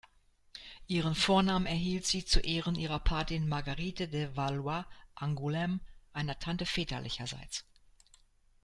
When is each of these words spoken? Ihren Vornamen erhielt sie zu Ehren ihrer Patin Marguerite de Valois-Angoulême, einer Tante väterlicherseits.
Ihren 0.87 1.13
Vornamen 1.13 1.67
erhielt 1.67 2.07
sie 2.07 2.25
zu 2.25 2.39
Ehren 2.39 2.73
ihrer 2.73 2.97
Patin 2.97 3.47
Marguerite 3.47 4.07
de 4.07 4.35
Valois-Angoulême, 4.35 5.79
einer 6.11 6.39
Tante 6.39 6.65
väterlicherseits. 6.65 7.63